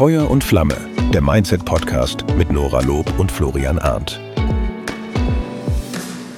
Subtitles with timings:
[0.00, 0.78] Feuer und Flamme,
[1.12, 4.18] der Mindset-Podcast mit Nora Lob und Florian Arndt.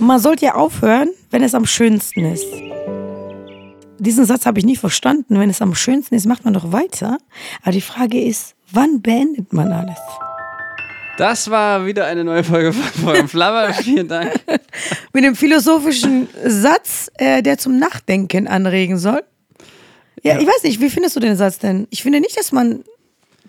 [0.00, 2.44] Man sollte ja aufhören, wenn es am schönsten ist.
[4.00, 5.38] Diesen Satz habe ich nie verstanden.
[5.38, 7.18] Wenn es am schönsten ist, macht man doch weiter.
[7.62, 9.98] Aber die Frage ist, wann beendet man alles?
[11.16, 13.72] Das war wieder eine neue Folge von Feuer und Flamme.
[13.80, 14.40] Vielen Dank.
[15.12, 19.22] Mit dem philosophischen Satz, äh, der zum Nachdenken anregen soll.
[20.24, 20.40] Ja, Ja.
[20.40, 21.86] ich weiß nicht, wie findest du den Satz denn?
[21.90, 22.82] Ich finde nicht, dass man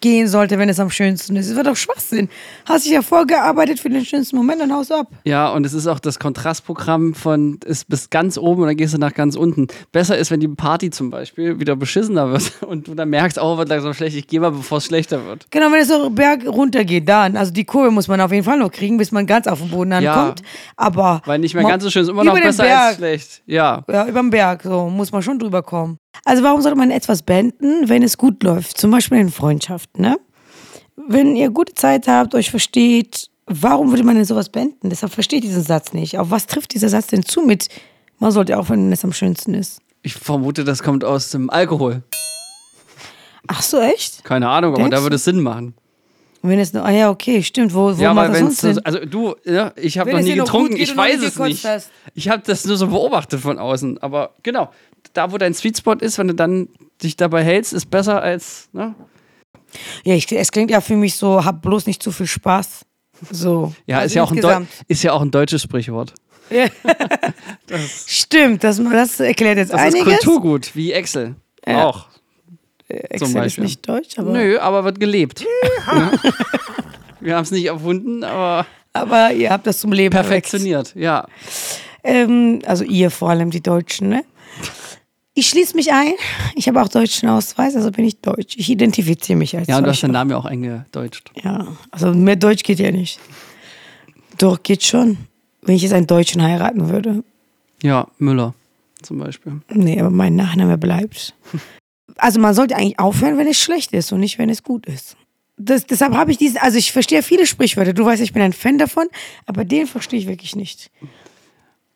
[0.04, 1.50] gehen sollte, wenn es am schönsten ist.
[1.50, 2.28] Es wird doch Schwachsinn.
[2.66, 5.08] Hast dich ja vorgearbeitet für den schönsten Moment und haust ab.
[5.24, 8.94] Ja, und es ist auch das Kontrastprogramm von ist bis ganz oben und dann gehst
[8.94, 9.68] du nach ganz unten.
[9.94, 13.58] Besser ist, wenn die Party zum Beispiel wieder beschissener wird und du dann merkst, oh,
[13.58, 15.48] wird langsam schlecht, ich gehe mal, bevor es schlechter wird.
[15.52, 17.38] Genau, wenn es so Berg runter geht, dann.
[17.38, 19.70] Also die Kurve muss man auf jeden Fall noch kriegen, bis man ganz auf den
[19.70, 20.14] Boden Ja.
[20.14, 20.42] ankommt.
[20.76, 21.22] Aber.
[21.26, 22.82] Weil nicht mehr ganz so schön ist, immer noch besser Berg.
[22.82, 23.42] als schlecht.
[23.46, 23.84] Ja.
[23.90, 25.98] Ja, über den Berg, so muss man schon drüber kommen.
[26.26, 28.78] Also warum sollte man etwas beenden, wenn es gut läuft?
[28.78, 30.18] Zum Beispiel in Freundschaften, ne?
[30.96, 34.90] Wenn ihr gute Zeit habt, euch versteht, warum würde man denn sowas beenden?
[34.90, 36.18] Deshalb verstehe ich diesen Satz nicht.
[36.18, 37.68] Auf was trifft dieser Satz denn zu mit,
[38.20, 39.82] man sollte aufhören, wenn es am schönsten ist?
[40.02, 42.04] Ich vermute, das kommt aus dem Alkohol.
[43.48, 44.24] Ach so, echt?
[44.24, 45.74] Keine Ahnung, aber Denkst da würde es Sinn machen.
[46.46, 47.74] Wenn es nur, ah ja, okay, stimmt.
[47.74, 48.86] Wo, wo ja, macht das wenn sonst es Sinn?
[48.86, 51.66] also du, ja, ich habe noch nie getrunken, geht ich weiß es nicht.
[51.66, 51.90] hast.
[52.16, 54.70] Ich habe das nur so beobachtet von außen, aber genau,
[55.14, 56.70] da wo dein Sweet Spot ist, wenn du dann
[57.02, 58.96] dich dabei hältst, ist besser als, ne?
[60.04, 62.86] Ja, ich, es klingt ja für mich so, hab bloß nicht zu viel Spaß.
[63.32, 63.74] So.
[63.88, 66.14] Ja, Also ist, ja auch ein ist ja auch ein deutsches Sprichwort.
[66.50, 66.68] Ja.
[68.08, 70.02] Stimmt, das, das erklärt jetzt Das einiges.
[70.02, 71.36] ist Kulturgut, wie Excel.
[71.66, 71.86] Ja.
[71.86, 72.08] Auch.
[72.88, 75.46] Excel ist nicht deutsch, aber, Nö, aber wird gelebt.
[75.86, 76.12] Ja.
[77.20, 80.94] Wir haben es nicht erfunden, aber aber ihr habt das zum Leben perfektioniert.
[80.96, 81.26] Ja.
[82.04, 84.24] Ähm, also ihr vor allem, die Deutschen, ne?
[85.36, 86.14] Ich schließe mich ein.
[86.56, 88.56] Ich habe auch deutschen Ausweis, also bin ich deutsch.
[88.58, 91.32] Ich identifiziere mich als Ja, und du hast den Namen ja auch eingedeutscht.
[91.44, 93.20] Ja, also mehr Deutsch geht ja nicht.
[94.38, 95.18] Doch, geht schon.
[95.64, 97.24] Wenn ich jetzt einen Deutschen heiraten würde.
[97.82, 98.54] Ja, Müller
[99.02, 99.62] zum Beispiel.
[99.70, 101.34] Nee, aber mein Nachname bleibt.
[102.18, 105.18] Also man sollte eigentlich aufhören, wenn es schlecht ist und nicht, wenn es gut ist.
[105.58, 107.94] Das, deshalb habe ich diesen, also ich verstehe viele Sprichwörter.
[107.94, 109.08] Du weißt, ich bin ein Fan davon,
[109.48, 110.92] aber den verstehe ich wirklich nicht.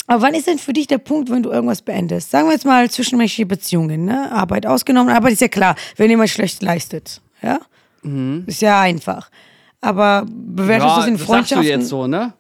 [0.08, 2.32] Aber wann ist denn für dich der Punkt, wenn du irgendwas beendest?
[2.32, 4.32] Sagen wir jetzt mal zwischenmenschliche Beziehungen, ne?
[4.32, 5.14] Arbeit ausgenommen.
[5.14, 7.22] Arbeit ist ja klar, wenn jemand schlecht leistet.
[7.42, 7.60] Ja?
[8.46, 9.30] Ist ja einfach.
[9.82, 11.68] Aber bewertest du es in das sagst Freundschaften?
[11.68, 12.34] du jetzt so, ne?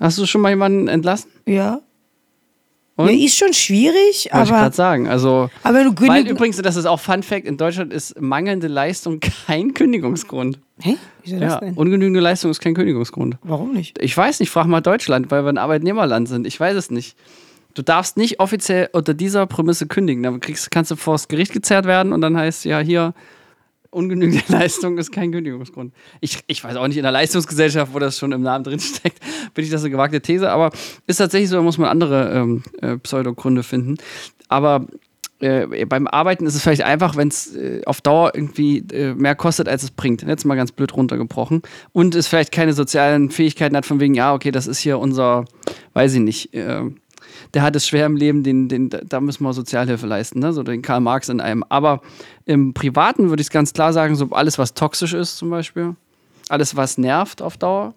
[0.00, 1.30] Hast du schon mal jemanden entlassen?
[1.46, 1.80] Ja.
[2.96, 3.08] Und?
[3.10, 3.24] ja.
[3.24, 5.08] Ist schon schwierig, Wollte ich aber, gerade sagen.
[5.08, 9.18] Also, aber du weil übrigens, das ist auch Fun Fact, in Deutschland ist mangelnde Leistung
[9.46, 10.58] kein Kündigungsgrund.
[10.80, 10.96] Hä?
[11.24, 11.74] Wieso das Ja, denn?
[11.74, 13.36] ungenügende Leistung ist kein Kündigungsgrund.
[13.42, 13.98] Warum nicht?
[14.02, 16.46] Ich weiß nicht, frag mal Deutschland, weil wir ein Arbeitnehmerland sind.
[16.46, 17.16] Ich weiß es nicht.
[17.74, 20.22] Du darfst nicht offiziell unter dieser Prämisse kündigen.
[20.22, 23.14] Dann kriegst, kannst du vor das Gericht gezerrt werden und dann heißt ja hier,
[23.92, 25.92] ungenügende Leistung ist kein Kündigungsgrund.
[26.20, 29.20] Ich, ich weiß auch nicht, in der Leistungsgesellschaft, wo das schon im Namen drin steckt,
[29.54, 30.70] bin ich das eine gewagte These, aber
[31.06, 33.96] ist tatsächlich so, da muss man andere ähm, äh, Pseudogründe finden.
[34.48, 34.86] Aber
[35.40, 39.34] äh, beim Arbeiten ist es vielleicht einfach, wenn es äh, auf Dauer irgendwie äh, mehr
[39.34, 40.22] kostet, als es bringt.
[40.22, 41.62] Jetzt mal ganz blöd runtergebrochen.
[41.92, 45.44] Und es vielleicht keine sozialen Fähigkeiten hat, von wegen, ja, okay, das ist hier unser,
[45.94, 46.82] weiß ich nicht, äh,
[47.54, 50.52] der hat es schwer im Leben, den, den, da müssen wir Sozialhilfe leisten, ne?
[50.52, 51.64] so den Karl Marx in einem.
[51.68, 52.00] Aber
[52.44, 55.96] im Privaten würde ich es ganz klar sagen, so alles, was toxisch ist zum Beispiel,
[56.48, 57.94] alles, was nervt auf Dauer,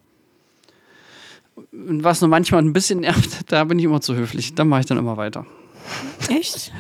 [1.72, 4.56] und was nur manchmal ein bisschen nervt, da bin ich immer zu höflich.
[4.56, 5.46] Da mache ich dann immer weiter.
[6.30, 6.72] Echt?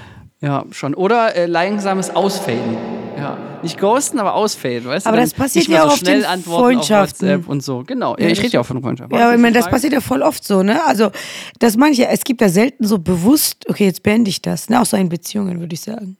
[0.41, 0.93] Ja, schon.
[0.93, 2.94] Oder äh, langsames Ausfaden.
[3.17, 3.37] Ja.
[3.63, 5.23] Nicht ghosten, aber ausfaden, weißt Aber du?
[5.23, 7.27] das Dann passiert ja so auch auf schnell auf Freundschaften.
[7.29, 7.83] WhatsApp und so.
[7.85, 8.15] Genau.
[8.17, 9.11] Ja, Ja, ich das- rede ja auch von Freundschaft.
[9.13, 10.85] Ja, aber ich meine, das passiert ja voll oft so, ne?
[10.85, 11.11] Also,
[11.59, 14.81] dass manche, es gibt ja selten so bewusst, okay, jetzt beende ich das, ne?
[14.81, 16.17] Auch so in Beziehungen, würde ich sagen.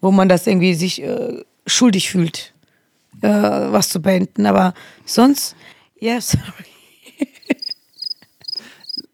[0.00, 2.54] Wo man das irgendwie sich äh, schuldig fühlt,
[3.22, 4.46] äh, was zu beenden.
[4.46, 5.56] Aber sonst,
[5.98, 6.42] ja, sorry.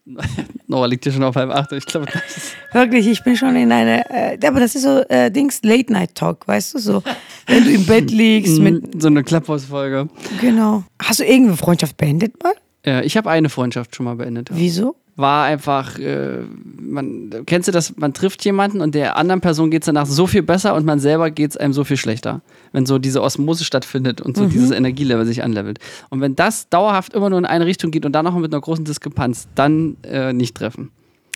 [0.67, 1.71] Nora liegt hier schon auf halb acht.
[1.71, 5.01] Ich glaube, das ist Wirklich, ich bin schon in einer, äh, aber das ist so
[5.09, 7.03] äh, Dings Late-Night-Talk, weißt du, so,
[7.47, 10.09] wenn du im Bett liegst mit, so eine Klapphausfolge.
[10.41, 10.83] genau.
[11.01, 12.53] Hast du irgendeine Freundschaft beendet mal?
[12.85, 14.49] Ja, ich habe eine Freundschaft schon mal beendet.
[14.49, 14.55] Ja.
[14.57, 14.95] Wieso?
[15.17, 16.39] War einfach, äh,
[16.77, 20.27] man, kennst du das, man trifft jemanden und der anderen Person geht es danach so
[20.27, 22.41] viel besser und man selber geht es einem so viel schlechter.
[22.73, 24.49] Wenn so diese Osmose stattfindet und so Mhm.
[24.49, 25.79] dieses Energielevel sich anlevelt.
[26.09, 28.59] Und wenn das dauerhaft immer nur in eine Richtung geht und dann noch mit einer
[28.61, 30.91] großen Diskrepanz, dann äh, nicht treffen.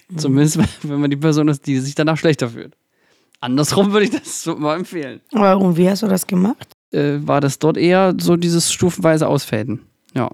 [0.10, 0.18] Mhm.
[0.18, 2.76] Zumindest, wenn man die Person ist, die sich danach schlechter fühlt.
[3.40, 5.22] Andersrum würde ich das so mal empfehlen.
[5.32, 6.68] Warum, wie hast du das gemacht?
[6.92, 9.80] Äh, war das dort eher so dieses stufenweise Ausfäden.
[10.14, 10.30] Ja.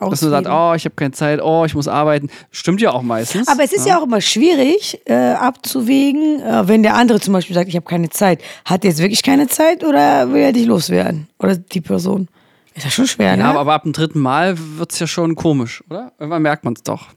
[0.00, 2.30] Dass du sagst, oh, ich habe keine Zeit, oh, ich muss arbeiten.
[2.50, 3.48] Stimmt ja auch meistens.
[3.48, 7.54] Aber es ist ja, auch immer schwierig äh, abzuwägen, äh, wenn der andere zum Beispiel
[7.54, 8.40] sagt, ich habe keine Zeit.
[8.64, 11.28] Hat er jetzt wirklich keine Zeit oder will er dich loswerden?
[11.38, 12.28] Oder die Person?
[12.74, 13.42] Ist ja schon schwer, ne?
[13.42, 16.12] Ja, aber, aber ab dem dritten Mal wird es ja schon komisch, oder?
[16.18, 17.08] Irgendwann merkt man es doch.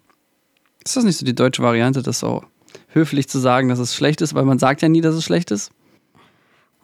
[0.83, 2.43] Ist das nicht so die deutsche Variante, das so
[2.89, 5.51] höflich zu sagen, dass es schlecht ist, weil man sagt ja nie, dass es schlecht
[5.51, 5.71] ist?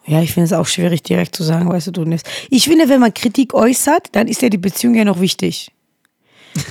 [0.06, 2.26] Ja, ich finde es auch schwierig, direkt zu sagen, weißt du, du nimmst.
[2.48, 5.72] Ich finde, wenn man Kritik äußert, dann ist ja die Beziehung ja noch wichtig.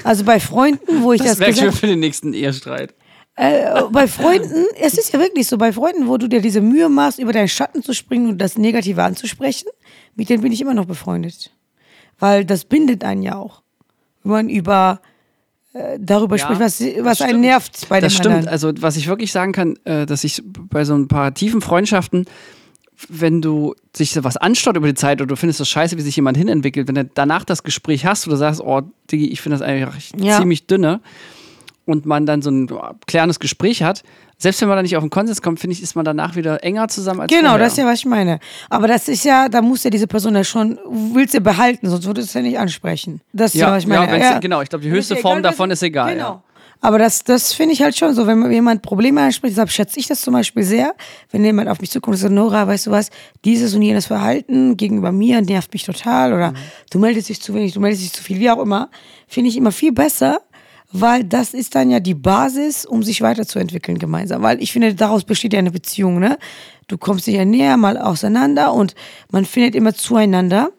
[0.04, 2.94] Also bei Freunden, wo ich das, Das gesagt für den nächsten Ehestreit.
[3.36, 6.90] äh, bei Freunden, es ist ja wirklich so, bei Freunden, wo du dir diese Mühe
[6.90, 9.68] machst, über deinen Schatten zu springen und das Negative anzusprechen,
[10.16, 11.52] mit denen bin ich immer noch befreundet.
[12.20, 13.62] Weil das bindet einen ja auch.
[14.24, 15.00] Wenn man über
[15.74, 17.42] äh, darüber Ja, spricht, was, was einen stimmt.
[17.42, 18.36] nervt bei Das dem stimmt.
[18.36, 18.52] anderen.
[18.52, 22.26] Also, was ich wirklich sagen kann, äh, dass ich bei so ein paar tiefen Freundschaften,
[23.08, 26.02] wenn du sich so was anstaut über die Zeit oder du findest das scheiße, wie
[26.02, 28.82] sich jemand hinentwickelt, wenn du danach das Gespräch hast oder sagst, oh,
[29.12, 30.38] Diggi, ich finde das eigentlich Ja.
[30.38, 31.00] ziemlich dünne
[31.86, 32.70] und man dann so ein
[33.08, 34.04] klärendes Gespräch hat,
[34.38, 36.64] selbst wenn man da nicht auf den Konsens kommt, finde ich, ist man danach wieder
[36.64, 37.60] enger zusammen als Genau, vorher.
[37.60, 38.40] das ist ja, was ich meine.
[38.70, 40.78] Aber das ist ja, da muss ja diese Person ja schon,
[41.14, 43.20] willst du behalten, sonst würdest du ja nicht ansprechen.
[43.34, 44.06] Das ist ja, ja, was ich meine.
[44.06, 44.62] ja, wenn's- genau.
[44.62, 46.14] Ich glaube, die höchste ja Form egal, davon ist egal.
[46.14, 46.42] Genau.
[46.82, 50.00] Aber das, das finde ich halt schon so, wenn man jemand Probleme anspricht, deshalb schätze
[50.00, 50.96] ich das zum Beispiel sehr,
[51.30, 53.10] wenn jemand auf mich zukommt und sagt, Nora, weißt du was,
[53.44, 56.54] dieses und jenes Verhalten gegenüber mir nervt mich total oder
[56.90, 58.90] du meldest dich zu wenig, du meldest dich zu viel, wie auch immer,
[59.28, 60.40] finde ich immer viel besser,
[60.92, 64.42] weil das ist dann ja die Basis, um sich weiterzuentwickeln gemeinsam.
[64.42, 66.38] Weil ich finde, daraus besteht ja eine Beziehung, ne?
[66.88, 68.96] Du kommst dich ja näher, mal auseinander und
[69.32, 70.72] man findet immer zueinander.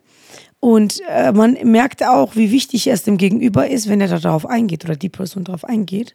[0.60, 4.44] Und äh, man merkt auch, wie wichtig es dem Gegenüber ist, wenn er da darauf
[4.46, 6.14] eingeht oder die Person darauf eingeht.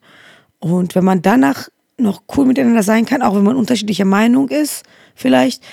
[0.60, 4.84] Und wenn man danach noch cool miteinander sein kann, auch wenn man unterschiedlicher Meinung ist,
[5.16, 5.64] vielleicht,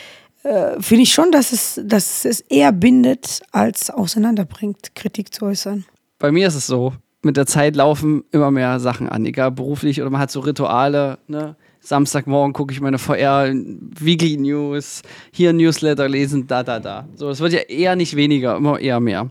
[0.45, 5.85] äh, finde ich schon, dass es, dass es eher bindet, als auseinanderbringt, Kritik zu äußern.
[6.19, 10.01] Bei mir ist es so, mit der Zeit laufen immer mehr Sachen an, egal beruflich
[10.01, 11.57] oder man hat so Rituale, ne?
[11.83, 15.03] Samstagmorgen gucke ich meine VR Weekly News,
[15.33, 17.09] hier Newsletter lesen, da, da, da.
[17.17, 19.31] So, das wird ja eher nicht weniger, immer eher mehr.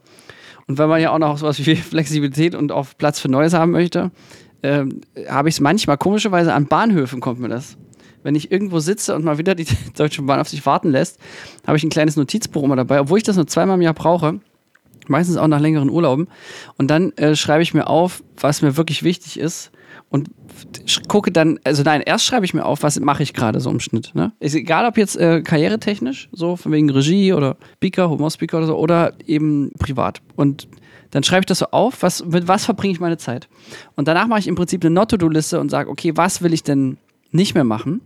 [0.67, 3.71] Und wenn man ja auch noch sowas wie Flexibilität und auch Platz für Neues haben
[3.71, 4.11] möchte,
[4.63, 7.77] ähm, habe ich es manchmal, komischerweise an Bahnhöfen kommt mir das.
[8.21, 9.65] Wenn ich irgendwo sitze und mal wieder die
[9.97, 11.19] Deutsche Bahn auf sich warten lässt,
[11.65, 14.39] habe ich ein kleines Notizbuch immer dabei, obwohl ich das nur zweimal im Jahr brauche
[15.07, 16.27] meistens auch nach längeren Urlauben.
[16.77, 19.71] Und dann äh, schreibe ich mir auf, was mir wirklich wichtig ist.
[20.11, 20.29] Und
[21.07, 23.79] gucke dann, also nein, erst schreibe ich mir auf, was mache ich gerade so im
[23.79, 24.11] Schnitt.
[24.13, 24.33] Ne?
[24.41, 28.77] Ist egal, ob jetzt äh, karrieretechnisch, so von wegen Regie oder Speaker, Humorspeaker oder so,
[28.77, 30.21] oder eben privat.
[30.35, 30.67] Und
[31.11, 33.47] dann schreibe ich das so auf, was, mit was verbringe ich meine Zeit.
[33.95, 36.97] Und danach mache ich im Prinzip eine Not-to-Do-Liste und sage, okay, was will ich denn
[37.31, 38.01] nicht mehr machen?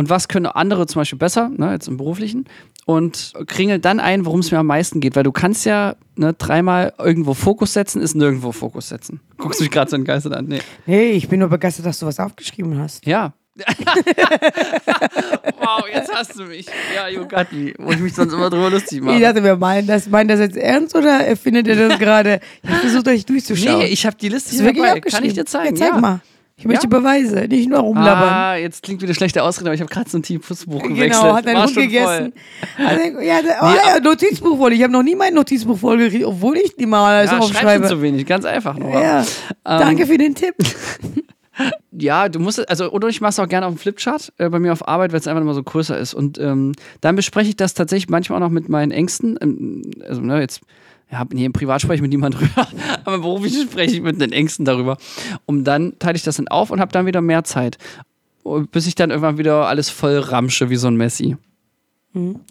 [0.00, 2.46] Und was können andere zum Beispiel besser, ne, jetzt im Beruflichen?
[2.86, 5.14] Und kringel dann ein, worum es mir am meisten geht.
[5.14, 9.20] Weil du kannst ja ne, dreimal irgendwo Fokus setzen, ist nirgendwo Fokus setzen.
[9.36, 10.46] Guckst mich gerade so entgeistert an.
[10.46, 10.60] Nee.
[10.86, 13.04] Hey, ich bin nur begeistert, dass du was aufgeschrieben hast.
[13.04, 13.34] Ja.
[15.58, 16.64] wow, jetzt hast du mich.
[16.96, 17.74] Ja, you got me.
[17.76, 19.20] Wo ich mich sonst immer drüber lustig Ich mache.
[19.20, 22.40] dachte, wir meinen das, meint das jetzt ernst oder findet ihr das gerade?
[22.62, 23.80] Ich versuche euch durchzuschauen.
[23.80, 25.00] Nee, ich habe die Liste ist hier wirklich dabei.
[25.00, 25.76] Kann ich dir zeigen?
[25.76, 26.00] Ja, zeig ja.
[26.00, 26.20] mal.
[26.60, 26.98] Ich möchte Ja.
[26.98, 28.28] Beweise, nicht nur rumlabern.
[28.28, 31.22] Ah, jetzt klingt wieder schlechte Ausrede, aber ich habe gerade so ein Notizbuch gewechselt.
[31.22, 32.32] Genau, hat dein War Hund gegessen.
[32.76, 34.74] Hat er- Ja, der- oh, ja, Notizbuch voll.
[34.74, 37.88] Ich habe noch nie mein Notizbuch voll gekriegt, obwohl ich die mal alles Ja, aufschreibe.
[37.88, 38.90] zu wenig, ganz einfach nur.
[38.92, 39.24] Ja,
[39.64, 40.54] danke für den Tipp.
[41.92, 44.58] Ja, du musst, also, oder ich mache es auch gerne auf dem Flipchart äh, bei
[44.58, 46.14] mir auf Arbeit, weil es einfach immer so größer ist.
[46.14, 46.72] Und ähm,
[47.02, 49.38] dann bespreche ich das tatsächlich manchmal auch noch mit meinen Ängsten.
[49.42, 50.60] Ähm, also, ne, jetzt,
[51.10, 52.68] ja, nee, im Privat spreche ich mit niemandem drüber,
[53.04, 54.96] aber beruflich spreche ich mit den Ängsten darüber.
[55.46, 57.78] Und dann teile ich das dann auf und habe dann wieder mehr Zeit.
[58.42, 61.36] Und Bis ich dann irgendwann wieder alles voll ramsche wie so ein Messi.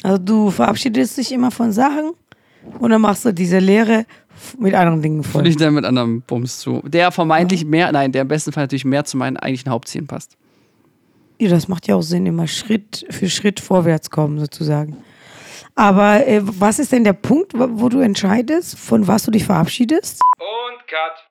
[0.04, 2.12] Also du verabschiedest dich immer von Sachen
[2.80, 4.06] und dann machst du diese Lehre
[4.58, 5.42] mit anderen Dingen voll.
[5.42, 6.82] Fülle ich dann mit anderem Bums zu.
[6.86, 10.38] Der vermeintlich mehr, nein, der im besten Fall natürlich mehr zu meinen eigentlichen Hauptzielen passt.
[11.40, 14.98] Ja, das macht ja auch Sinn, immer Schritt für Schritt vorwärts kommen sozusagen.
[15.80, 20.20] Aber äh, was ist denn der Punkt, wo du entscheidest, von was du dich verabschiedest?
[20.38, 21.29] Und Cut.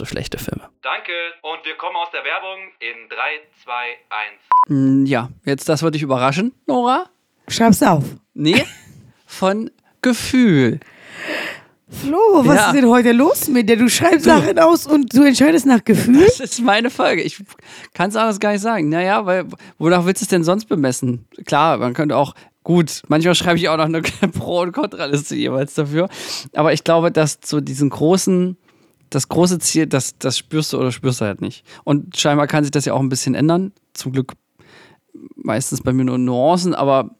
[0.00, 0.68] für schlechte Filme.
[0.82, 1.12] Danke.
[1.42, 3.16] Und wir kommen aus der Werbung in 3,
[3.64, 3.72] 2,
[4.68, 5.02] 1.
[5.02, 7.06] Mm, Ja, jetzt das wird dich überraschen, Nora.
[7.48, 8.04] Schreib's auf.
[8.34, 8.64] Nee,
[9.26, 9.70] von
[10.02, 10.80] Gefühl.
[11.88, 12.66] Flo, was Ja.
[12.68, 13.76] ist denn heute los mit dir?
[13.76, 16.24] Du schreibst Sachen aus und du entscheidest nach Gefühl?
[16.24, 17.22] Das ist meine Folge.
[17.22, 17.42] Ich
[17.94, 18.88] kann es anders gar nicht sagen.
[18.88, 21.26] Naja, weil wonach willst du es denn sonst bemessen?
[21.46, 24.02] Klar, man könnte auch, gut, manchmal schreibe ich auch noch eine
[24.38, 26.08] Pro- und Kontraliste jeweils dafür.
[26.54, 28.56] Aber ich glaube, dass so diesen großen,
[29.10, 31.64] das große Ziel, das, das spürst du oder spürst du halt nicht.
[31.84, 33.72] Und scheinbar kann sich das ja auch ein bisschen ändern.
[33.92, 34.34] Zum Glück
[35.36, 37.10] meistens bei mir nur Nuancen, aber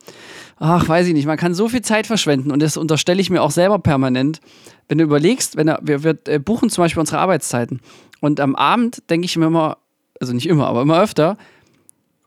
[0.56, 3.42] ach, weiß ich nicht, man kann so viel Zeit verschwenden und das unterstelle ich mir
[3.42, 4.40] auch selber permanent.
[4.88, 7.80] Wenn du überlegst, wenn wir, wir äh, buchen zum Beispiel unsere Arbeitszeiten
[8.20, 9.78] und am Abend denke ich mir immer,
[10.20, 11.36] also nicht immer, aber immer öfter,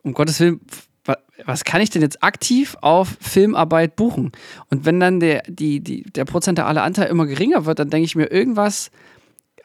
[0.02, 0.60] um Gottes Willen,
[1.04, 4.32] wa- was kann ich denn jetzt aktiv auf Filmarbeit buchen?
[4.70, 8.16] Und wenn dann der, die, die, der prozentuale Anteil immer geringer wird, dann denke ich
[8.16, 8.90] mir irgendwas,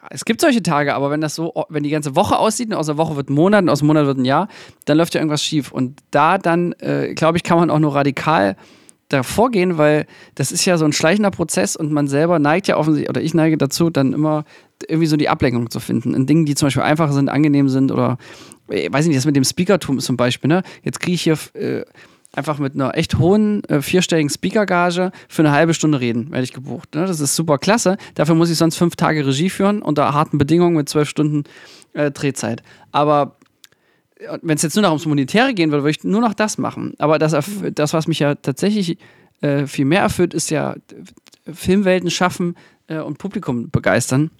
[0.10, 2.86] es gibt solche Tage, aber wenn das so, wenn die ganze Woche aussieht und aus
[2.86, 4.48] der Woche wird Monat und aus dem Monat wird ein Jahr,
[4.86, 5.72] dann läuft ja irgendwas schief.
[5.72, 8.56] Und da dann, äh, glaube ich, kann man auch nur radikal
[9.10, 12.77] davor gehen, weil das ist ja so ein schleichender Prozess und man selber neigt ja
[12.77, 14.46] offensichtlich, oder ich neige dazu, dann immer
[14.88, 16.13] irgendwie so die Ablenkung zu finden.
[16.13, 18.18] In Dingen, die zum Beispiel einfach sind, angenehm sind oder,
[18.70, 20.63] äh, weiß ich nicht, das mit dem Speakertum zum Beispiel, ne?
[20.84, 21.84] Jetzt kriege ich hier äh,
[22.33, 26.53] einfach mit einer echt hohen äh, vierstelligen Speakergage für eine halbe Stunde reden, werde ich
[26.53, 26.93] gebucht.
[26.95, 27.05] Ne?
[27.05, 27.98] Das ist super klasse.
[28.15, 31.43] Dafür muss ich sonst fünf Tage Regie führen unter harten Bedingungen mit zwölf Stunden
[31.93, 32.62] äh, Drehzeit.
[32.91, 33.38] Aber
[34.41, 36.93] wenn es jetzt nur noch ums Monetäre gehen würde, würde ich nur noch das machen.
[36.98, 37.36] Aber das,
[37.74, 38.98] das was mich ja tatsächlich
[39.41, 42.55] äh, viel mehr erfüllt, ist ja äh, Filmwelten schaffen
[42.88, 44.31] äh, und Publikum begeistern.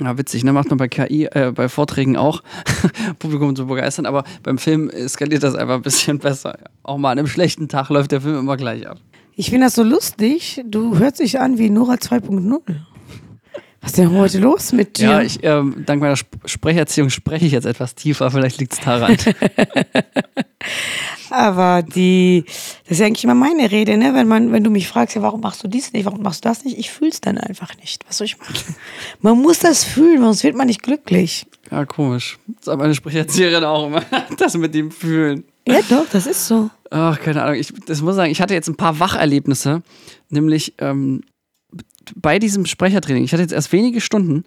[0.00, 0.52] Ja, witzig, ne?
[0.52, 2.42] Macht man bei KI, äh, bei Vorträgen auch,
[3.18, 6.58] Publikum zu begeistern, aber beim Film skaliert das einfach ein bisschen besser.
[6.82, 8.98] Auch mal an einem schlechten Tag läuft der Film immer gleich ab.
[9.36, 10.62] Ich finde das so lustig.
[10.66, 12.60] Du hörst dich an wie Nora 2.0.
[13.80, 15.08] Was ist denn heute los mit dir?
[15.08, 18.80] Ja, ich, ähm, dank meiner Sp Sprecherziehung spreche ich jetzt etwas tiefer, vielleicht liegt es
[18.80, 19.16] daran.
[21.30, 22.44] Aber die,
[22.84, 24.12] das ist ja eigentlich immer meine Rede, ne?
[24.14, 26.48] Wenn man, wenn du mich fragst, ja, warum machst du dies nicht, warum machst du
[26.48, 28.04] das nicht, ich fühl's dann einfach nicht.
[28.06, 28.74] Was soll ich machen?
[29.20, 31.46] Man muss das fühlen, sonst wird man nicht glücklich.
[31.70, 32.38] ja, komisch.
[32.48, 34.02] Das sagt meine Sprecherzieherin auch immer.
[34.36, 35.44] Das mit dem Fühlen.
[35.66, 36.70] Ja, doch, das ist so.
[36.90, 37.56] Ach, keine Ahnung.
[37.56, 39.82] Ich das muss sagen, ich hatte jetzt ein paar Wacherlebnisse,
[40.28, 41.22] nämlich ähm,
[42.16, 43.24] bei diesem Sprechertraining.
[43.24, 44.44] Ich hatte jetzt erst wenige Stunden,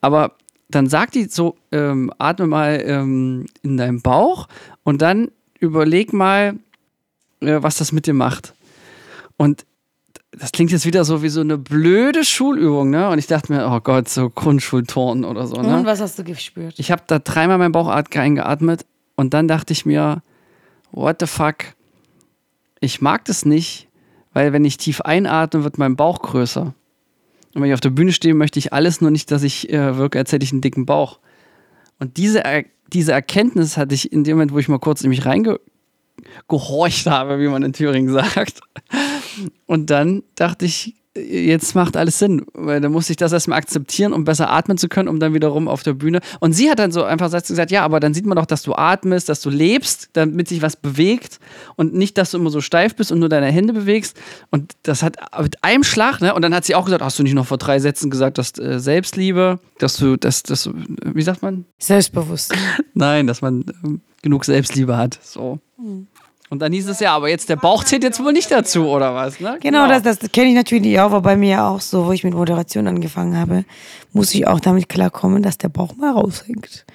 [0.00, 0.32] aber
[0.68, 4.48] dann sagt die so, ähm, atme mal ähm, in deinen Bauch
[4.82, 5.30] und dann
[5.60, 6.56] überleg mal,
[7.40, 8.54] äh, was das mit dir macht.
[9.36, 9.64] Und
[10.32, 13.08] das klingt jetzt wieder so wie so eine blöde Schulübung, ne?
[13.08, 15.78] Und ich dachte mir, oh Gott, so Grundschulturnen oder so, ne?
[15.78, 16.74] Und was hast du gespürt?
[16.78, 20.22] Ich habe da dreimal meinen Bauch eingeatmet und dann dachte ich mir,
[20.92, 21.56] what the fuck?
[22.80, 23.85] Ich mag das nicht,
[24.36, 26.60] weil wenn ich tief einatme, wird mein Bauch größer.
[26.64, 26.74] Und
[27.54, 30.18] wenn ich auf der Bühne stehe, möchte ich alles nur nicht, dass ich äh, wirke,
[30.18, 31.20] als hätte ich einen dicken Bauch.
[31.98, 35.08] Und diese, er diese Erkenntnis hatte ich in dem Moment, wo ich mal kurz in
[35.08, 38.60] mich reingehorcht habe, wie man in Thüringen sagt.
[39.64, 44.12] Und dann dachte ich, jetzt macht alles Sinn, weil dann musste ich das erstmal akzeptieren,
[44.12, 46.20] um besser atmen zu können, um dann wiederum auf der Bühne.
[46.40, 48.74] Und sie hat dann so einfach gesagt, ja, aber dann sieht man doch, dass du
[48.74, 51.40] atmest, dass du lebst, damit sich was bewegt
[51.76, 54.16] und nicht, dass du immer so steif bist und nur deine Hände bewegst.
[54.50, 56.34] Und das hat mit einem Schlag, ne?
[56.34, 58.58] Und dann hat sie auch gesagt, hast du nicht noch vor drei Sätzen gesagt, dass
[58.58, 61.64] äh, Selbstliebe, dass du, dass, dass, wie sagt man?
[61.78, 62.54] Selbstbewusst.
[62.94, 65.18] Nein, dass man ähm, genug Selbstliebe hat.
[65.22, 65.60] So.
[66.48, 69.14] Und dann hieß es ja, aber jetzt der Bauch zählt jetzt wohl nicht dazu, oder
[69.14, 69.40] was?
[69.40, 69.58] Ne?
[69.60, 72.34] Genau, das, das kenne ich natürlich auch, war bei mir auch so, wo ich mit
[72.34, 73.64] Moderation angefangen habe,
[74.12, 76.86] muss ich auch damit klarkommen, dass der Bauch mal raushängt.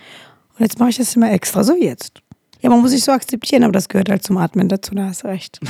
[0.58, 2.22] Und jetzt mache ich das immer extra, so wie jetzt.
[2.62, 5.24] Ja, man muss sich so akzeptieren, aber das gehört halt zum Atmen dazu, da hast
[5.24, 5.60] du recht.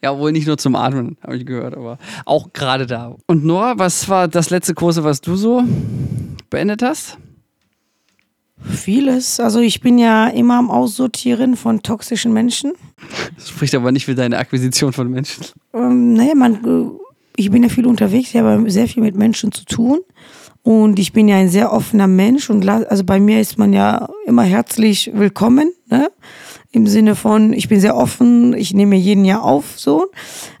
[0.00, 3.16] Ja, wohl nicht nur zum Atmen, habe ich gehört, aber auch gerade da.
[3.26, 5.64] Und Nora, was war das letzte Kurse, was du so
[6.50, 7.18] beendet hast?
[8.62, 9.38] Vieles.
[9.38, 12.72] Also ich bin ja immer am Aussortieren von toxischen Menschen.
[13.36, 15.44] Das spricht aber nicht für deine Akquisition von Menschen.
[15.74, 16.90] Ähm, naja, man, äh,
[17.36, 20.00] ich bin ja viel unterwegs, ich habe sehr viel mit Menschen zu tun.
[20.62, 24.08] Und ich bin ja ein sehr offener Mensch und also bei mir ist man ja
[24.26, 26.10] immer herzlich willkommen, ne?
[26.72, 30.06] Im Sinne von, ich bin sehr offen, ich nehme jeden ja auf, so.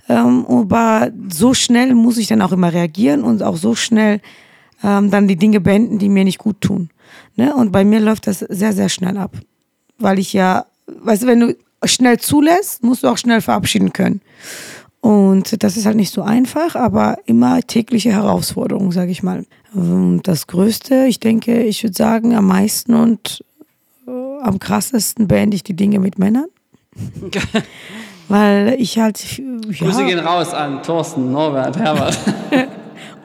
[0.08, 4.20] Ähm, aber so schnell muss ich dann auch immer reagieren und auch so schnell
[4.84, 6.90] ähm, dann die Dinge beenden, die mir nicht gut tun.
[7.36, 7.54] Ne?
[7.54, 9.32] Und bei mir läuft das sehr, sehr schnell ab.
[9.98, 14.20] Weil ich ja, weißt du, wenn du schnell zulässt, musst du auch schnell verabschieden können.
[15.00, 19.44] Und das ist halt nicht so einfach, aber immer tägliche Herausforderung, sage ich mal.
[20.22, 23.44] Das Größte, ich denke, ich würde sagen, am meisten und
[24.08, 24.10] äh,
[24.42, 26.46] am krassesten beende ich die Dinge mit Männern.
[28.28, 29.44] Weil ich halt, ja,
[29.86, 32.18] Grüße gehen raus an Thorsten, Norbert, Herbert.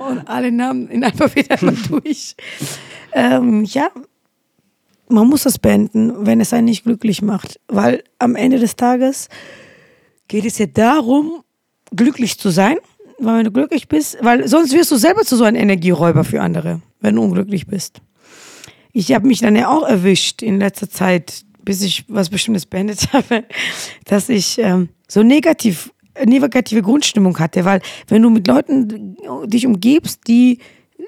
[0.10, 2.36] und alle Namen in Alphabet einmal durch.
[3.14, 3.90] Ähm, ja,
[5.10, 7.60] man muss das beenden, wenn es einen nicht glücklich macht.
[7.68, 9.30] Weil am Ende des Tages
[10.28, 11.44] geht es ja darum,
[11.96, 12.78] glücklich zu sein.
[13.20, 16.42] Weil wenn du glücklich bist, weil sonst wirst du selber zu so einem Energieräuber für
[16.42, 18.02] andere, wenn du unglücklich bist.
[18.94, 23.08] Ich habe mich dann ja auch erwischt in letzter Zeit, bis ich was Bestimmtes beendet
[23.14, 23.44] habe,
[24.06, 25.94] dass ich ähm, so negativ,
[26.26, 29.16] negative Grundstimmung hatte, weil wenn du mit Leuten
[29.46, 30.60] dich umgibst, die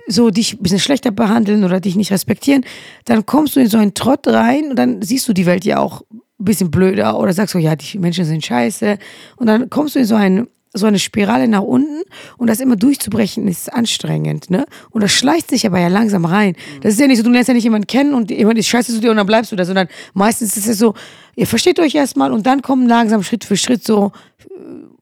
[0.08, 2.66] so dich ein bisschen schlechter behandeln oder dich nicht respektieren,
[3.06, 5.80] dann kommst du in so einen Trott rein und dann siehst du die Welt ja
[5.80, 8.98] auch ein bisschen blöder oder sagst so, ja, die Menschen sind scheiße
[9.38, 12.02] und dann kommst du in so einen so eine Spirale nach unten
[12.38, 14.66] und das immer durchzubrechen ist anstrengend, ne?
[14.90, 16.56] Und das schleicht sich aber ja langsam rein.
[16.82, 18.92] Das ist ja nicht so, du lernst ja nicht jemanden kennen und jemand ist scheiße
[18.92, 20.96] zu dir und dann bleibst du da, sondern meistens ist es so,
[21.36, 24.12] ihr versteht euch erstmal und dann kommen langsam Schritt für Schritt so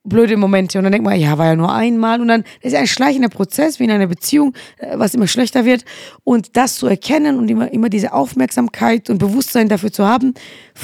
[0.03, 2.88] blöde Momente und dann denkt man, ja, war ja nur einmal und dann ist ein
[2.88, 5.86] schleichender Prozess wie in einer Beziehung, äh, was immer schlechter wird
[6.24, 10.34] und das zu erkennen und immer, immer diese Aufmerksamkeit und Bewusstsein dafür zu haben,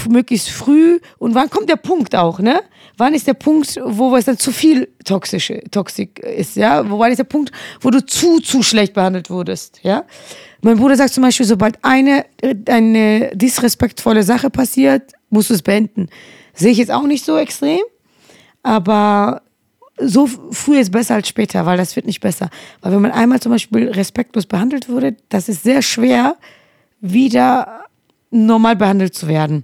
[0.10, 2.62] möglichst früh und wann kommt der Punkt auch, ne?
[2.98, 6.88] Wann ist der Punkt, wo es dann zu viel toxisch, toxisch ist, ja?
[6.90, 10.06] Wo wann ist der Punkt, wo du zu, zu schlecht behandelt wurdest, ja?
[10.62, 15.62] Mein Bruder sagt zum Beispiel, sobald eine, äh, eine disrespektvolle Sache passiert, musst du es
[15.62, 16.10] beenden.
[16.54, 17.80] Sehe ich jetzt auch nicht so extrem,
[18.68, 19.42] aber
[20.00, 22.50] so früh ist besser als später, weil das wird nicht besser.
[22.82, 26.36] Weil wenn man einmal zum Beispiel respektlos behandelt wurde, das ist sehr schwer,
[27.00, 27.86] wieder
[28.30, 29.64] normal behandelt zu werden.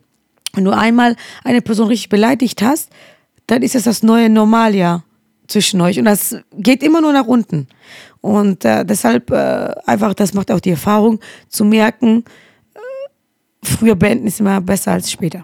[0.54, 2.90] Wenn du einmal eine Person richtig beleidigt hast,
[3.48, 5.04] dann ist das das neue Normaljahr
[5.48, 6.00] zwischen euch.
[6.00, 7.68] Und das geht immer nur nach unten.
[8.22, 11.20] Und äh, deshalb äh, einfach, das macht auch die Erfahrung,
[11.50, 12.24] zu merken,
[12.74, 12.80] äh,
[13.64, 15.44] früher beenden ist immer besser als später.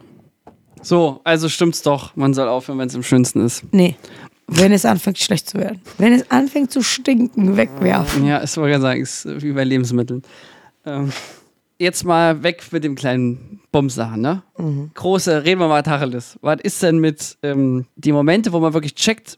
[0.81, 2.15] So, also stimmt's doch.
[2.15, 3.63] Man soll aufhören, wenn es am schönsten ist.
[3.71, 3.95] Nee,
[4.47, 5.81] wenn es anfängt schlecht zu werden.
[5.97, 8.25] Wenn es anfängt zu stinken, wegwerfen.
[8.25, 10.23] Ja, es wollte ich sagen, ist äh, wie bei Lebensmitteln.
[10.85, 11.11] Ähm,
[11.77, 14.41] jetzt mal weg mit dem kleinen Bumsachen, ne?
[14.95, 16.37] Große, reden wir mal Tacheles.
[16.41, 19.37] Was ist denn mit ähm, die Momente, wo man wirklich checkt,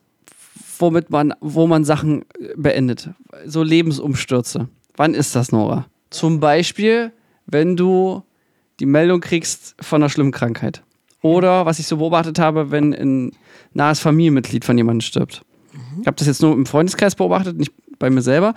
[0.80, 3.10] womit man, wo man Sachen äh, beendet?
[3.46, 4.70] So Lebensumstürze.
[4.96, 5.88] Wann ist das, Nora?
[6.10, 7.12] Zum Beispiel,
[7.46, 8.24] wenn du
[8.80, 10.84] die Meldung kriegst von einer schlimmen Krankheit.
[11.22, 13.32] Oder, was ich so beobachtet habe, wenn ein
[13.74, 15.44] nahes Familienmitglied von jemandem stirbt.
[16.02, 18.56] Ich habe das jetzt nur im Freundeskreis beobachtet, nicht bei mir selber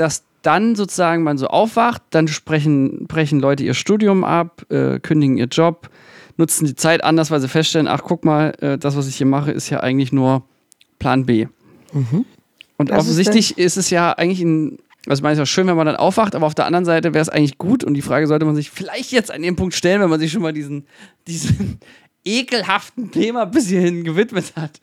[0.00, 5.36] dass dann sozusagen man so aufwacht, dann sprechen, brechen Leute ihr Studium ab, äh, kündigen
[5.36, 5.90] ihr Job,
[6.38, 9.26] nutzen die Zeit anders, weil sie feststellen, ach guck mal, äh, das, was ich hier
[9.26, 10.42] mache, ist ja eigentlich nur
[10.98, 11.46] Plan B.
[12.78, 14.78] Und Was ist offensichtlich ist, es ja eigentlich ein,
[15.10, 17.22] also es ist ja schön, wenn man dann aufwacht, aber auf der anderen Seite wäre
[17.22, 20.00] es eigentlich gut und die Frage sollte man sich vielleicht jetzt an dem Punkt stellen,
[20.00, 20.86] wenn man sich schon mal diesen,
[21.26, 21.80] diesen
[22.24, 24.80] ekelhaften Thema bis hierhin gewidmet hat,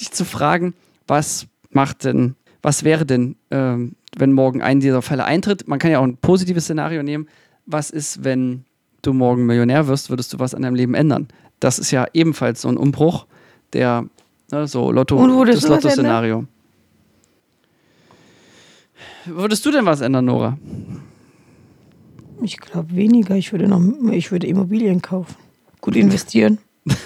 [0.00, 0.72] dich zu fragen,
[1.06, 5.68] was macht denn, was wäre denn, ähm, wenn morgen ein dieser Fälle eintritt?
[5.68, 7.28] Man kann ja auch ein positives Szenario nehmen.
[7.66, 8.64] Was ist, wenn
[9.02, 11.28] du morgen Millionär wirst, würdest du was an deinem Leben ändern?
[11.60, 13.26] Das ist ja ebenfalls so ein Umbruch,
[13.74, 14.06] der
[14.50, 16.46] ne, so Lotto, das Lotto-Szenario.
[19.26, 20.58] Würdest du denn was ändern, Nora?
[22.42, 23.36] Ich glaube weniger.
[23.36, 23.80] Ich würde noch,
[24.12, 25.36] ich würde Immobilien kaufen.
[25.80, 26.58] Gut investieren.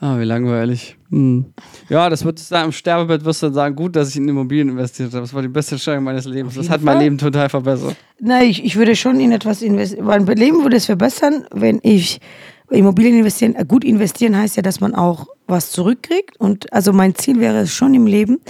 [0.00, 0.98] Ah, wie langweilig.
[1.08, 1.46] Hm.
[1.88, 4.68] Ja, das wird sagen, im Sterbebett wirst du dann sagen, gut, dass ich in Immobilien
[4.68, 5.22] investiert habe.
[5.22, 6.56] Das war die beste Entscheidung meines Lebens.
[6.56, 7.04] Das hat mein Fall.
[7.04, 7.96] Leben total verbessert.
[8.20, 10.04] Nein, ich, ich würde schon in etwas investieren.
[10.04, 12.20] Mein Leben würde es verbessern, wenn ich
[12.68, 13.54] Immobilien investieren.
[13.54, 16.38] äh, Gut investieren heißt ja, dass man auch was zurückkriegt.
[16.38, 18.40] Und also mein Ziel wäre es schon im Leben,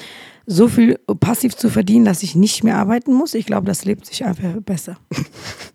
[0.47, 3.35] so viel passiv zu verdienen, dass ich nicht mehr arbeiten muss.
[3.35, 4.97] Ich glaube, das lebt sich einfach besser.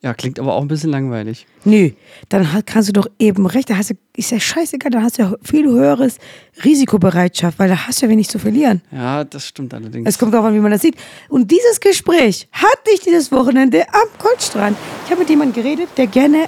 [0.00, 1.46] Ja, klingt aber auch ein bisschen langweilig.
[1.64, 1.90] Nö,
[2.28, 5.22] dann kannst du doch eben recht, da hast du, ist ja scheißegal, dann hast du
[5.22, 6.18] ja viel höheres
[6.64, 8.80] Risikobereitschaft, weil da hast du ja wenig zu verlieren.
[8.92, 10.08] Ja, das stimmt allerdings.
[10.08, 10.94] Es kommt darauf an, wie man das sieht.
[11.28, 14.76] Und dieses Gespräch hatte ich dieses Wochenende am Goldstrand.
[15.04, 16.44] Ich habe mit jemandem geredet, der gerne,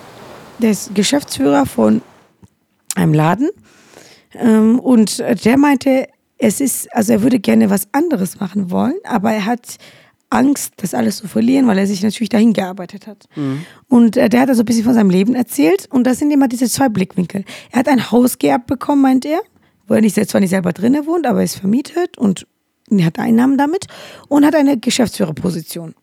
[0.61, 2.03] der ist Geschäftsführer von
[2.95, 3.51] einem Laden.
[4.35, 6.07] Ähm, und der meinte,
[6.41, 9.77] es ist, also er würde gerne was anderes machen wollen, aber er hat
[10.31, 13.27] Angst, das alles zu verlieren, weil er sich natürlich dahin gearbeitet hat.
[13.89, 16.49] Und äh, der hat also ein bisschen von seinem Leben erzählt und das sind immer
[16.49, 17.45] diese zwei Blickwinkel.
[17.71, 19.41] Er hat ein Haus geerbt bekommen, meint er,
[19.87, 22.47] wo er nicht, zwar nicht selber drinnen wohnt, aber er ist vermietet und
[22.91, 23.87] er hat Einnahmen damit
[24.29, 25.95] und hat eine Geschäftsführerposition.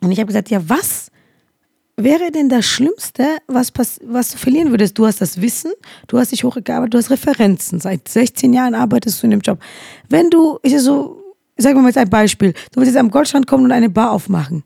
[0.00, 1.05] Und ich habe gesagt, ja, was
[1.96, 4.98] wäre denn das Schlimmste, was, pass was du verlieren würdest?
[4.98, 5.72] Du hast das Wissen,
[6.08, 7.80] du hast dich hochgearbeitet, du hast Referenzen.
[7.80, 9.58] Seit 16 Jahren arbeitest du in dem Job.
[10.08, 11.22] Wenn du, ich so,
[11.56, 14.12] sagen wir mal jetzt ein Beispiel, du würdest jetzt am Goldstrand kommen und eine Bar
[14.12, 14.64] aufmachen.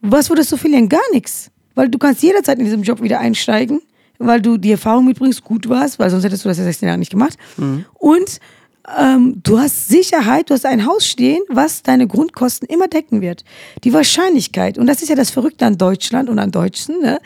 [0.00, 0.88] Was würdest du verlieren?
[0.88, 1.50] Gar nichts.
[1.74, 3.80] Weil du kannst jederzeit in diesem Job wieder einsteigen,
[4.18, 6.98] weil du die Erfahrung mitbringst, gut warst, weil sonst hättest du das ja 16 Jahre
[6.98, 7.36] nicht gemacht.
[7.94, 8.38] Und
[8.98, 13.44] ähm, du hast Sicherheit, du hast ein Haus stehen, was deine Grundkosten immer decken wird.
[13.82, 17.20] Die Wahrscheinlichkeit, und das ist ja das Verrückte an Deutschland und an Deutschen, ne?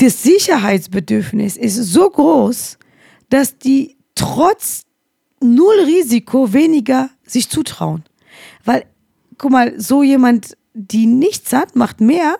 [0.00, 2.78] das Sicherheitsbedürfnis ist so groß,
[3.30, 4.82] dass die trotz
[5.40, 8.04] null Risiko, weniger sich zutrauen.
[8.64, 8.84] Weil,
[9.36, 12.36] guck mal, so jemand, die nichts hat, macht mehr,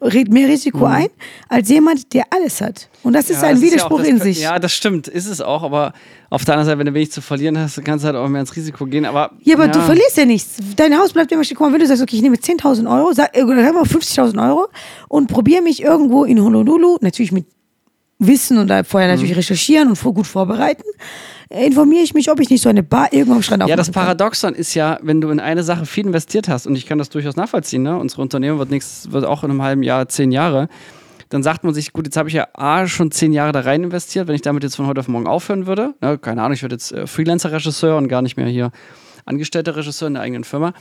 [0.00, 0.84] mehr Risiko Mhm.
[0.84, 1.06] ein,
[1.48, 2.88] als jemand, der alles hat.
[3.02, 4.40] Und das ist Ja, ein das ja Widerspruch auch das, in sich.
[4.40, 5.92] Ja, das stimmt, ist es auch, aber
[6.30, 8.40] auf der anderen Seite, wenn du wenig zu verlieren hast, kannst du halt auch mehr
[8.42, 9.04] ins Risiko gehen.
[9.04, 10.56] Aber, Ja, aber du verlierst ja nichts.
[10.76, 11.56] Dein Haus bleibt immer stehen.
[11.56, 13.84] Guck mal, wenn du sagst, okay, ich nehme 10.000 Euro, sag, äh, oder sag mal
[13.84, 14.68] 50.000 Euro
[15.08, 17.46] und probiere mich irgendwo in Honolulu, natürlich mit
[18.20, 19.36] Wissen und vorher natürlich Mhm.
[19.36, 20.82] recherchieren und vor, gut vorbereiten,
[21.50, 23.94] informiere ich mich, ob ich nicht so eine Bar irgendwo am Strand Ja, das kann.
[23.94, 27.08] Paradoxon ist ja, wenn du in eine Sache viel investiert hast, und ich kann das
[27.08, 27.98] durchaus nachvollziehen, ne?
[27.98, 30.68] unsere Unternehmen wird nächstes, wird auch in einem halben Jahr zehn Jahre,
[31.30, 33.84] dann sagt man sich, gut, jetzt habe ich ja A, schon zehn Jahre da rein
[33.84, 36.18] investiert, wenn ich damit jetzt von heute auf morgen aufhören würde, ne?
[36.18, 38.70] keine Ahnung, ich würde jetzt äh, Freelancer-Regisseur und gar nicht mehr hier
[39.24, 40.72] angestellter Regisseur in der eigenen Firma,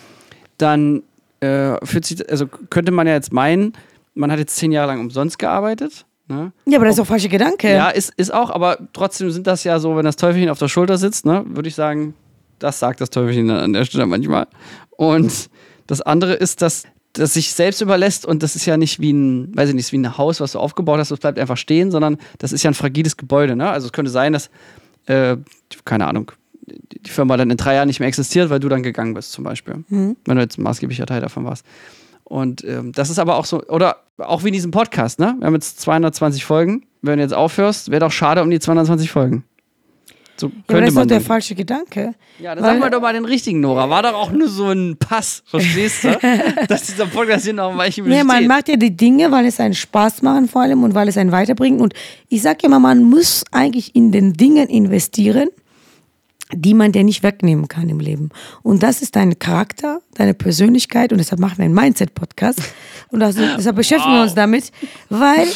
[0.58, 1.04] dann
[1.40, 3.74] äh, fühlt sich, also könnte man ja jetzt meinen,
[4.16, 6.52] man hat jetzt zehn Jahre lang umsonst gearbeitet, ne?
[6.66, 7.72] Ja, aber das ist auch falscher Gedanke.
[7.72, 10.68] Ja, ist, ist auch, aber trotzdem sind das ja so, wenn das Teufelchen auf der
[10.68, 12.14] Schulter sitzt, ne, würde ich sagen,
[12.60, 14.48] das sagt das Teufelchen an der Stelle manchmal.
[14.92, 15.50] Und
[15.88, 19.56] das andere ist, dass das sich selbst überlässt und das ist ja nicht wie ein,
[19.56, 22.18] weiß ich nicht, wie ein Haus, was du aufgebaut hast, das bleibt einfach stehen, sondern
[22.38, 23.56] das ist ja ein fragiles Gebäude.
[23.56, 23.70] Ne?
[23.70, 24.50] Also es könnte sein, dass,
[25.08, 25.38] äh,
[25.86, 26.32] keine Ahnung,
[26.68, 29.44] die Firma dann in drei Jahren nicht mehr existiert, weil du dann gegangen bist, zum
[29.44, 29.86] Beispiel.
[30.26, 31.66] Wenn du jetzt ein maßgeblicher Teil davon warst.
[32.28, 35.36] Und ähm, das ist aber auch so, oder auch wie in diesem Podcast, ne?
[35.40, 36.86] Wir haben jetzt 220 Folgen.
[37.02, 39.44] Wenn du jetzt aufhörst, wäre doch schade um die 220 Folgen.
[40.40, 41.08] So Ja, aber könnte das ist doch man.
[41.08, 42.14] der falsche Gedanke.
[42.40, 43.90] ja, dann Weil- sag mal doch mal den richtigen, Nora.
[43.90, 46.20] War doch auch nur so ein Pass, verstehst du?
[46.68, 49.74] Dass dieser Podcast hier noch mal Nee, man macht ja die Dinge, weil es einen
[49.74, 51.80] Spaß machen vor allem und weil es einen weiterbringt.
[51.82, 51.94] Und
[52.30, 55.48] ich sage immer, man muss eigentlich in den Dingen investieren,
[56.54, 58.30] die man dir nicht wegnehmen kann im Leben.
[58.64, 62.62] Und das ist dein Charakter, deine Persönlichkeit und deshalb machen wir einen Mindset-Podcast.
[63.10, 64.72] Und das, deshalb beschäftigen wir uns damit,
[65.10, 65.48] weil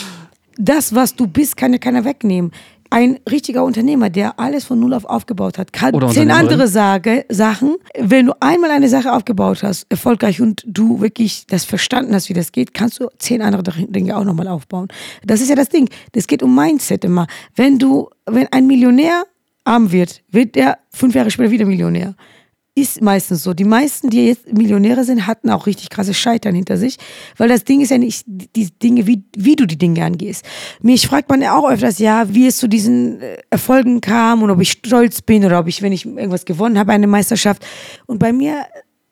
[0.58, 2.52] das, was du bist, kann dir keiner wegnehmen.
[2.94, 7.26] Ein richtiger Unternehmer, der alles von Null auf aufgebaut hat, kann Oder zehn andere Sage,
[7.30, 7.78] Sachen.
[7.98, 12.34] Wenn du einmal eine Sache aufgebaut hast, erfolgreich und du wirklich das verstanden hast, wie
[12.34, 14.90] das geht, kannst du zehn andere Dinge auch nochmal aufbauen.
[15.26, 15.88] Das ist ja das Ding.
[16.12, 17.28] Das geht um Mindset immer.
[17.56, 19.24] Wenn du, wenn ein Millionär
[19.72, 22.16] arm wird, wird er fünf Jahre später wieder Millionär.
[22.74, 23.54] Ist meistens so.
[23.54, 26.98] Die meisten, die jetzt Millionäre sind, hatten auch richtig krasse Scheitern hinter sich.
[27.36, 30.46] Weil das Ding ist ja nicht die Dinge, wie, wie du die Dinge angehst.
[30.82, 34.52] Mich fragt man ja auch öfters, ja, wie es zu diesen äh, Erfolgen kam und
[34.52, 37.66] ob ich stolz bin oder ob ich, wenn ich irgendwas gewonnen habe, eine Meisterschaft.
[38.06, 38.66] Und bei mir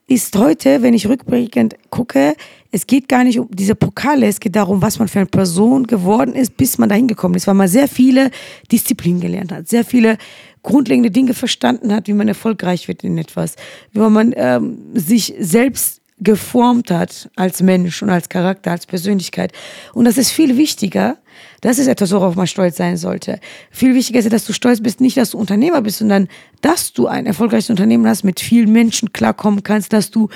[0.10, 2.36] ist heute, wenn ich rückblickend gucke,
[2.72, 5.86] es geht gar nicht um diese Pokale, es geht darum, was man für eine Person
[5.86, 8.32] geworden ist, bis man dahin gekommen ist, weil man sehr viele
[8.72, 10.18] Disziplinen gelernt hat, sehr viele
[10.64, 13.56] grundlegende Dinge verstanden hat, wie man erfolgreich wird in etwas,
[13.92, 19.54] wie man ähm, sich selbst geformt hat als Mensch und als Charakter, als Persönlichkeit.
[19.94, 21.18] Und das ist viel wichtiger.
[21.62, 23.40] Das ist etwas, worauf man stolz sein sollte.
[23.72, 26.28] Viel wichtiger ist, dass du stolz bist, nicht, dass du Unternehmer bist, sondern
[26.62, 30.30] dass du ein erfolgreiches Unternehmen hast, mit vielen Menschen klarkommen kannst, dass du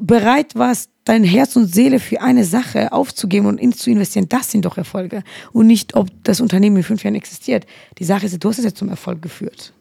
[0.00, 4.64] bereit warst, dein Herz und Seele für eine Sache aufzugeben und zu investieren, das sind
[4.64, 5.22] doch Erfolge.
[5.52, 7.66] Und nicht, ob das Unternehmen in fünf Jahren existiert.
[7.98, 9.72] Die Sache ist, du hast es jetzt zum Erfolg geführt.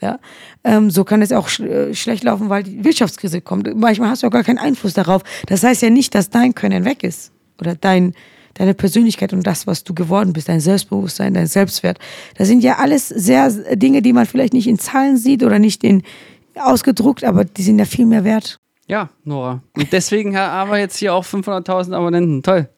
[0.00, 0.20] Ja?
[0.64, 3.68] Ähm, so kann es auch sch äh, schlecht laufen, weil die Wirtschaftskrise kommt.
[3.74, 5.22] Manchmal hast du auch gar keinen Einfluss darauf.
[5.46, 7.32] Das heißt ja nicht, dass dein Können weg ist.
[7.60, 8.14] Oder dein,
[8.54, 11.98] deine Persönlichkeit und das, was du geworden bist, dein Selbstbewusstsein, dein Selbstwert.
[12.36, 15.82] Das sind ja alles sehr Dinge, die man vielleicht nicht in Zahlen sieht oder nicht
[15.82, 16.02] in
[16.54, 18.58] ausgedruckt, aber die sind ja viel mehr wert.
[18.88, 19.62] Ja, Nora.
[19.74, 22.42] Und deswegen haben wir jetzt hier auch 500.000 Abonnenten.
[22.42, 22.68] Toll.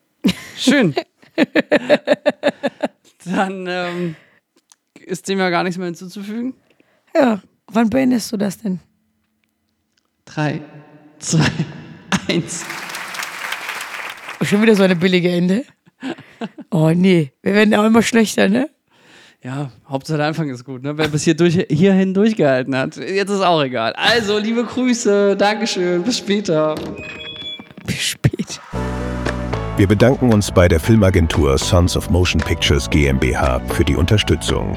[0.57, 0.95] Schön.
[3.25, 4.17] Dann ähm,
[5.07, 6.55] ist dem ja gar nichts mehr hinzuzufügen.
[7.15, 8.81] Ja, wann beendest du das denn?
[10.25, 10.61] Drei,
[11.21, 11.47] zwei,
[12.29, 12.65] eins.
[14.43, 15.65] Schon wieder so eine billige Ende.
[16.71, 18.69] Oh nee, wir werden auch immer schlechter, ne?
[19.43, 20.99] Ja, Hauptsache der Anfang ist gut, ne?
[20.99, 22.97] Wer bis hier durch, hierhin durchgehalten hat.
[22.99, 23.95] Jetzt ist auch egal.
[23.95, 26.75] Also, liebe Grüße, Dankeschön, bis später.
[27.87, 28.61] Bis spät.
[29.79, 34.77] Wir bedanken uns bei der Filmagentur Sons of Motion Pictures GmbH für die Unterstützung.